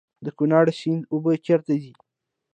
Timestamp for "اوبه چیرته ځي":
1.11-1.93